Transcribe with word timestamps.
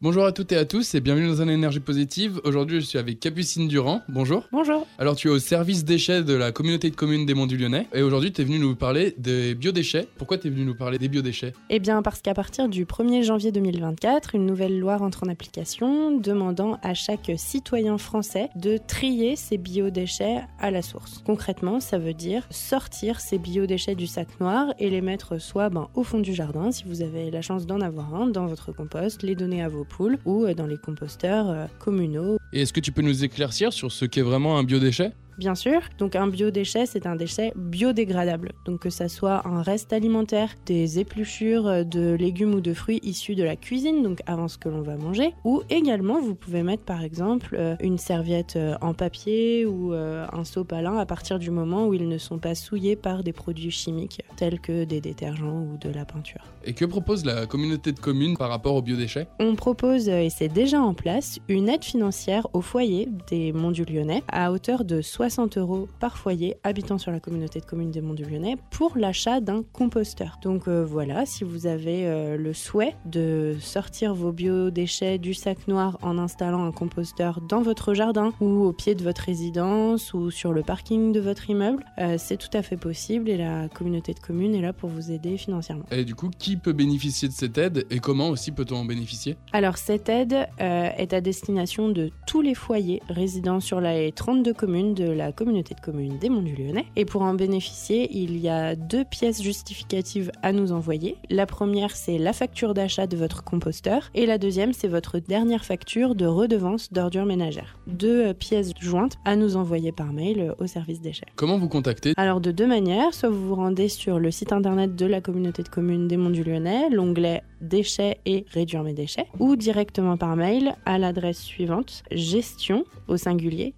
Bonjour 0.00 0.24
à 0.24 0.30
toutes 0.30 0.52
et 0.52 0.56
à 0.56 0.64
tous 0.64 0.94
et 0.94 1.00
bienvenue 1.00 1.26
dans 1.26 1.42
un 1.42 1.48
énergie 1.48 1.80
positive. 1.80 2.40
Aujourd'hui, 2.44 2.80
je 2.80 2.86
suis 2.86 2.98
avec 2.98 3.18
Capucine 3.18 3.66
Durand. 3.66 4.00
Bonjour. 4.08 4.46
Bonjour. 4.52 4.86
Alors, 4.96 5.16
tu 5.16 5.26
es 5.26 5.30
au 5.32 5.40
service 5.40 5.84
déchets 5.84 6.22
de 6.22 6.34
la 6.34 6.52
communauté 6.52 6.88
de 6.88 6.94
communes 6.94 7.26
des 7.26 7.34
Monts 7.34 7.48
du 7.48 7.56
Lyonnais 7.56 7.88
et 7.92 8.02
aujourd'hui, 8.02 8.32
tu 8.32 8.42
es 8.42 8.44
venu 8.44 8.60
nous 8.60 8.76
parler 8.76 9.16
des 9.18 9.56
biodéchets. 9.56 10.06
Pourquoi 10.16 10.38
tu 10.38 10.46
es 10.46 10.50
venu 10.50 10.64
nous 10.64 10.76
parler 10.76 10.98
des 10.98 11.08
biodéchets? 11.08 11.52
Eh 11.68 11.80
bien, 11.80 12.00
parce 12.02 12.22
qu'à 12.22 12.32
partir 12.32 12.68
du 12.68 12.84
1er 12.84 13.24
janvier 13.24 13.50
2024, 13.50 14.36
une 14.36 14.46
nouvelle 14.46 14.78
loi 14.78 14.98
rentre 14.98 15.24
en 15.24 15.28
application 15.28 16.16
demandant 16.16 16.78
à 16.84 16.94
chaque 16.94 17.32
citoyen 17.36 17.98
français 17.98 18.50
de 18.54 18.78
trier 18.78 19.34
ses 19.34 19.58
biodéchets 19.58 20.42
à 20.60 20.70
la 20.70 20.82
source. 20.82 21.24
Concrètement, 21.26 21.80
ça 21.80 21.98
veut 21.98 22.14
dire 22.14 22.46
sortir 22.50 23.18
ces 23.18 23.38
biodéchets 23.38 23.96
du 23.96 24.06
sac 24.06 24.28
noir 24.38 24.72
et 24.78 24.90
les 24.90 25.00
mettre 25.00 25.38
soit 25.38 25.70
ben, 25.70 25.88
au 25.96 26.04
fond 26.04 26.20
du 26.20 26.34
jardin, 26.34 26.70
si 26.70 26.84
vous 26.86 27.02
avez 27.02 27.32
la 27.32 27.42
chance 27.42 27.66
d'en 27.66 27.80
avoir 27.80 28.14
un, 28.14 28.28
dans 28.28 28.46
votre 28.46 28.70
compost, 28.70 29.24
les 29.24 29.34
donner 29.34 29.60
à 29.60 29.68
vos 29.68 29.87
ou 30.24 30.44
euh, 30.44 30.54
dans 30.54 30.66
les 30.66 30.78
composteurs 30.78 31.50
euh, 31.50 31.66
communaux. 31.78 32.38
Et 32.52 32.62
est-ce 32.62 32.72
que 32.72 32.80
tu 32.80 32.92
peux 32.92 33.02
nous 33.02 33.24
éclaircir 33.24 33.72
sur 33.72 33.92
ce 33.92 34.04
qu'est 34.04 34.22
vraiment 34.22 34.58
un 34.58 34.64
biodéchet? 34.64 35.12
Bien 35.38 35.54
sûr, 35.54 35.82
donc 35.98 36.16
un 36.16 36.26
biodéchet, 36.26 36.84
c'est 36.86 37.06
un 37.06 37.14
déchet 37.14 37.52
biodégradable. 37.54 38.54
Donc 38.64 38.80
que 38.80 38.90
ça 38.90 39.08
soit 39.08 39.46
un 39.46 39.62
reste 39.62 39.92
alimentaire, 39.92 40.50
des 40.66 40.98
épluchures 40.98 41.68
euh, 41.68 41.84
de 41.84 42.14
légumes 42.14 42.54
ou 42.54 42.60
de 42.60 42.74
fruits 42.74 42.98
issus 43.04 43.36
de 43.36 43.44
la 43.44 43.54
cuisine, 43.54 44.02
donc 44.02 44.18
avant 44.26 44.48
ce 44.48 44.58
que 44.58 44.68
l'on 44.68 44.82
va 44.82 44.96
manger, 44.96 45.34
ou 45.44 45.62
également 45.70 46.20
vous 46.20 46.34
pouvez 46.34 46.64
mettre 46.64 46.82
par 46.82 47.04
exemple 47.04 47.54
euh, 47.56 47.76
une 47.78 47.98
serviette 47.98 48.56
euh, 48.56 48.74
en 48.80 48.94
papier 48.94 49.64
ou 49.64 49.92
un 49.92 50.44
sopalin 50.44 50.96
à 50.98 51.06
partir 51.06 51.38
du 51.38 51.50
moment 51.50 51.86
où 51.86 51.94
ils 51.94 52.08
ne 52.08 52.18
sont 52.18 52.38
pas 52.38 52.54
souillés 52.54 52.96
par 52.96 53.22
des 53.22 53.32
produits 53.32 53.70
chimiques 53.70 54.22
tels 54.36 54.60
que 54.60 54.84
des 54.84 55.00
détergents 55.00 55.62
ou 55.62 55.76
de 55.78 55.88
la 55.92 56.04
peinture. 56.04 56.42
Et 56.64 56.72
que 56.72 56.84
propose 56.84 57.24
la 57.24 57.46
communauté 57.46 57.92
de 57.92 58.00
communes 58.00 58.36
par 58.36 58.48
rapport 58.48 58.74
aux 58.74 58.82
biodéchets? 58.82 59.28
On 59.38 59.54
propose, 59.54 60.08
et 60.08 60.30
c'est 60.30 60.48
déjà 60.48 60.80
en 60.80 60.94
place, 60.94 61.38
une 61.48 61.68
aide 61.68 61.84
financière 61.84 62.46
au 62.52 62.60
foyer 62.60 63.08
des 63.28 63.52
Monts 63.52 63.70
du 63.70 63.84
Lyonnais 63.84 64.22
à 64.28 64.52
hauteur 64.52 64.84
de 64.84 65.00
60 65.00 65.27
60 65.28 65.58
euros 65.58 65.88
par 66.00 66.16
foyer 66.16 66.56
habitant 66.64 66.96
sur 66.96 67.12
la 67.12 67.20
communauté 67.20 67.60
de 67.60 67.66
communes 67.66 67.90
des 67.90 68.00
Monts 68.00 68.14
du 68.14 68.24
Lyonnais 68.24 68.56
pour 68.70 68.96
l'achat 68.96 69.40
d'un 69.40 69.62
composteur. 69.62 70.38
Donc 70.42 70.68
euh, 70.68 70.86
voilà, 70.86 71.26
si 71.26 71.44
vous 71.44 71.66
avez 71.66 72.06
euh, 72.06 72.38
le 72.38 72.54
souhait 72.54 72.94
de 73.04 73.54
sortir 73.60 74.14
vos 74.14 74.32
biodéchets 74.32 75.18
du 75.18 75.34
sac 75.34 75.68
noir 75.68 75.98
en 76.00 76.16
installant 76.16 76.64
un 76.64 76.72
composteur 76.72 77.42
dans 77.42 77.60
votre 77.60 77.92
jardin 77.92 78.32
ou 78.40 78.64
au 78.64 78.72
pied 78.72 78.94
de 78.94 79.04
votre 79.04 79.20
résidence 79.20 80.14
ou 80.14 80.30
sur 80.30 80.54
le 80.54 80.62
parking 80.62 81.12
de 81.12 81.20
votre 81.20 81.50
immeuble, 81.50 81.84
euh, 81.98 82.16
c'est 82.16 82.38
tout 82.38 82.56
à 82.56 82.62
fait 82.62 82.78
possible 82.78 83.28
et 83.28 83.36
la 83.36 83.68
communauté 83.68 84.14
de 84.14 84.20
communes 84.20 84.54
est 84.54 84.62
là 84.62 84.72
pour 84.72 84.88
vous 84.88 85.10
aider 85.10 85.36
financièrement. 85.36 85.84
Et 85.90 86.06
du 86.06 86.14
coup, 86.14 86.30
qui 86.38 86.56
peut 86.56 86.72
bénéficier 86.72 87.28
de 87.28 87.34
cette 87.34 87.58
aide 87.58 87.84
et 87.90 87.98
comment 87.98 88.30
aussi 88.30 88.50
peut-on 88.50 88.76
en 88.76 88.84
bénéficier? 88.86 89.36
Alors 89.52 89.76
cette 89.76 90.08
aide 90.08 90.48
est 90.58 91.12
à 91.12 91.20
destination 91.20 91.90
de 91.90 92.10
tous 92.26 92.40
les 92.40 92.54
foyers 92.54 93.02
résidant 93.10 93.60
sur 93.60 93.82
les 93.82 94.10
32 94.12 94.54
communes 94.54 94.94
de 94.94 95.17
la 95.18 95.32
communauté 95.32 95.74
de 95.74 95.80
communes 95.80 96.16
des 96.18 96.30
Monts 96.30 96.42
du 96.42 96.54
Lyonnais. 96.54 96.86
Et 96.96 97.04
pour 97.04 97.22
en 97.22 97.34
bénéficier, 97.34 98.08
il 98.16 98.38
y 98.38 98.48
a 98.48 98.76
deux 98.76 99.04
pièces 99.04 99.42
justificatives 99.42 100.30
à 100.42 100.52
nous 100.52 100.72
envoyer. 100.72 101.16
La 101.28 101.44
première, 101.44 101.96
c'est 101.96 102.18
la 102.18 102.32
facture 102.32 102.72
d'achat 102.72 103.06
de 103.06 103.16
votre 103.16 103.42
composteur. 103.42 104.10
Et 104.14 104.26
la 104.26 104.38
deuxième, 104.38 104.72
c'est 104.72 104.88
votre 104.88 105.18
dernière 105.18 105.64
facture 105.64 106.14
de 106.14 106.24
redevance 106.24 106.92
d'ordures 106.92 107.26
ménagères. 107.26 107.78
Deux 107.88 108.32
pièces 108.32 108.72
jointes 108.80 109.18
à 109.24 109.34
nous 109.34 109.56
envoyer 109.56 109.90
par 109.90 110.12
mail 110.12 110.54
au 110.58 110.66
service 110.66 111.00
déchets. 111.00 111.26
Comment 111.34 111.58
vous 111.58 111.68
contacter? 111.68 112.14
Alors 112.16 112.40
de 112.40 112.52
deux 112.52 112.66
manières, 112.66 113.12
soit 113.12 113.28
vous 113.28 113.48
vous 113.48 113.56
rendez 113.56 113.88
sur 113.88 114.20
le 114.20 114.30
site 114.30 114.52
internet 114.52 114.94
de 114.94 115.06
la 115.06 115.20
communauté 115.20 115.64
de 115.64 115.68
communes 115.68 116.06
des 116.06 116.16
Monts 116.16 116.30
du 116.30 116.44
Lyonnais, 116.44 116.90
l'onglet 116.90 117.42
déchets 117.60 118.18
et 118.24 118.46
réduire 118.52 118.84
mes 118.84 118.94
déchets, 118.94 119.26
ou 119.40 119.56
directement 119.56 120.16
par 120.16 120.36
mail 120.36 120.76
à 120.86 120.96
l'adresse 120.96 121.40
suivante 121.40 122.04
gestion 122.12 122.84
au 123.08 123.16
singulier 123.16 123.74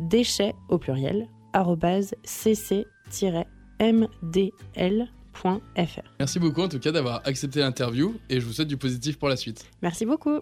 déchets 0.00 0.45
au 0.68 0.78
pluriel 0.78 1.28
cc-mdl.fr. 2.24 2.86
Merci 6.18 6.38
beaucoup 6.38 6.62
en 6.62 6.68
tout 6.68 6.78
cas 6.78 6.92
d'avoir 6.92 7.22
accepté 7.24 7.60
l'interview 7.60 8.14
et 8.28 8.40
je 8.40 8.46
vous 8.46 8.52
souhaite 8.52 8.68
du 8.68 8.76
positif 8.76 9.18
pour 9.18 9.28
la 9.28 9.36
suite. 9.36 9.64
Merci 9.82 10.06
beaucoup. 10.06 10.40